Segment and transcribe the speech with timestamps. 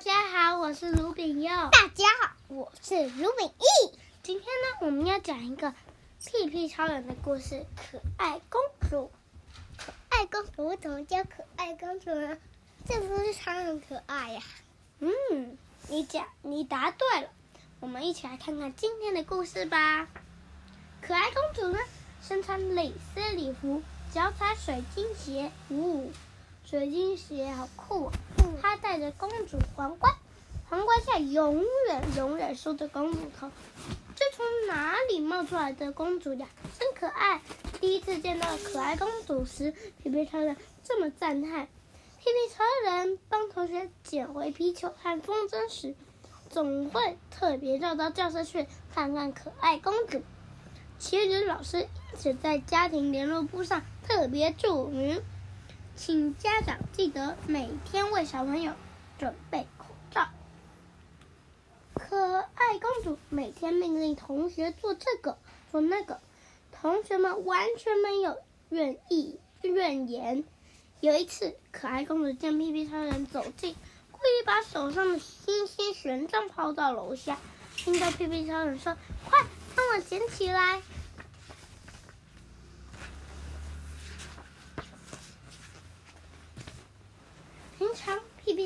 [0.00, 1.50] 家好，我是卢炳佑。
[1.50, 3.98] 大家好，我是卢炳义。
[4.22, 5.74] 今天呢，我们要讲一个
[6.24, 9.10] 屁屁超人的故事——可爱公主。
[9.76, 12.38] 可爱公主为什么叫可爱公主呢？
[12.88, 14.42] 这不是超人可爱呀？
[15.00, 15.58] 嗯，
[15.88, 17.28] 你讲，你答对了。
[17.80, 20.08] 我们一起来看看今天的故事吧。
[21.02, 21.78] 可爱公主呢，
[22.22, 23.82] 身穿蕾丝礼服，
[24.14, 26.10] 脚踩水晶鞋，呜。
[26.64, 28.12] 水晶鞋好酷哦！
[28.70, 30.14] 她戴着公主皇冠，
[30.68, 33.50] 皇冠下永远永远梳着公主头。
[34.14, 36.46] 这从哪里冒出来的公主呀？
[36.78, 37.40] 真可爱！
[37.80, 41.66] 第一次见到可爱公主时，屁屁超人这么赞叹。
[42.20, 45.96] 屁屁超人帮同学捡回皮球和风筝时，
[46.48, 50.22] 总会特别绕到教室去看看可爱公主。
[51.00, 55.20] 其实老师因此在家庭联络簿上特别注明。
[56.00, 58.72] 请家长记得每天为小朋友
[59.18, 60.30] 准备口罩。
[61.92, 65.36] 可爱公主每天命令同学做这个
[65.70, 66.22] 做那个，
[66.72, 68.38] 同学们完全没有
[68.70, 70.42] 愿意怨言。
[71.00, 73.76] 有一次，可爱公主见屁屁超人走近，
[74.10, 77.36] 故意把手上的星星权杖抛到楼下，
[77.76, 78.96] 听到屁屁超人说
[79.28, 79.38] ：“快
[79.76, 80.80] 帮我捡起来。”
[87.78, 87.94] 平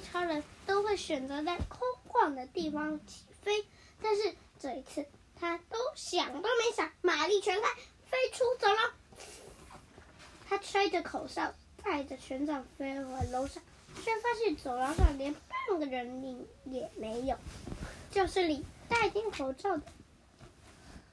[0.00, 3.64] 超人都会选择在空旷的地方起飞，
[4.00, 5.06] 但是这一次
[5.38, 7.68] 他都想都没想，马力全开，
[8.06, 8.92] 飞出走廊。
[10.48, 13.62] 他吹着口哨，带着权杖飞回楼上，
[14.04, 17.36] 却发现走廊上连半个人影也没有。
[18.10, 19.82] 教室里戴金口罩的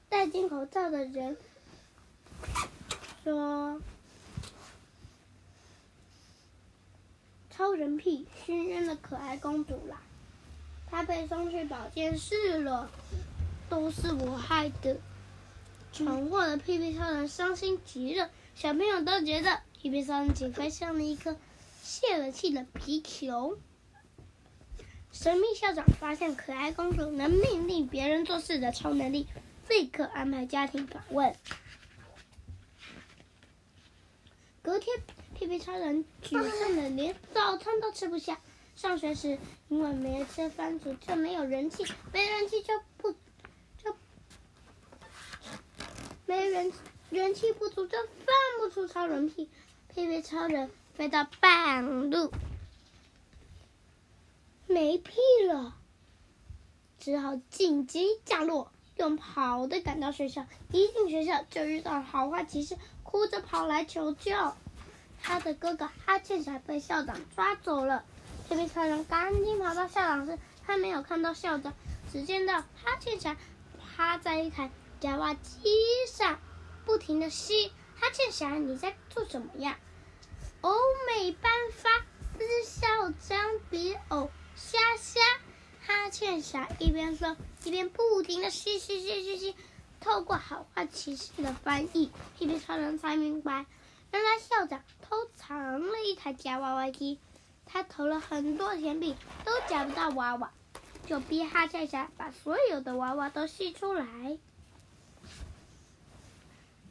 [0.08, 1.36] 戴金口罩的人
[3.24, 3.80] 说。
[7.50, 10.00] 超人屁熏晕了可爱公主啦！
[10.90, 12.90] 她被送去保健室了，
[13.68, 14.96] 都是我害的。
[15.92, 21.36] 闯祸的屁屁超人伤心极了，小朋友都觉得屁屁超人简直像了一颗
[21.82, 23.58] 泄了气的皮球。
[25.12, 29.26] 神秘校长发现可爱公主能命令别人做事的超能力，
[29.68, 31.34] 立刻安排家庭访问。
[34.80, 34.96] 天。
[35.34, 38.38] 屁屁超人沮丧的连早餐都吃不下。
[38.76, 43.12] 上学时，因为没吃番薯就没有人气，没人气就不
[43.82, 43.94] 就
[46.26, 46.72] 没人
[47.10, 49.48] 人气不足就放不出超人屁。
[49.94, 52.30] 屁屁超人飞到半路，
[54.66, 55.12] 没屁
[55.48, 55.76] 了，
[56.98, 60.46] 只好紧急降落，用跑的赶到学校。
[60.70, 64.32] 一进学校就遇到好花骑士，哭着跑来求救。
[65.22, 68.04] 他的哥哥哈欠侠被校长抓走了，
[68.48, 71.74] 皮皮超人赶紧跑到校长室，他没有看到校长，
[72.12, 73.36] 只见到哈欠侠
[73.78, 75.60] 趴在一台夹娃娃机
[76.08, 76.38] 上，
[76.84, 77.72] 不停的吸。
[78.00, 79.78] 哈欠侠，你在做什么呀？
[80.62, 80.74] 哦，
[81.06, 81.90] 没办法，
[82.38, 85.20] 这是校长比偶虾虾。
[85.86, 89.56] 哈欠侠一边说，一边不停的吸吸吸吸吸。
[90.00, 93.66] 透过好花骑士的翻译，皮皮超人才明白。
[94.12, 97.18] 原来校长偷藏了一台夹娃娃机，
[97.66, 100.52] 他投了很多钱币，都夹不到娃娃，
[101.04, 104.38] 就逼哈欠侠把所有的娃娃都吸出来。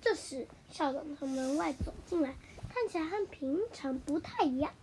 [0.02, 2.36] 这时，校长从门外走进来，
[2.74, 4.74] 看起来和平常不太一样。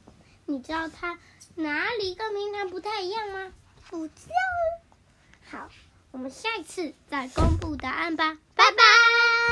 [0.47, 1.19] 你知道他
[1.57, 3.53] 哪里跟平常不太一样吗？
[3.91, 5.59] 不知道。
[5.59, 5.69] 好，
[6.11, 8.39] 我们下一次再公布答案吧。
[8.55, 9.47] 拜拜。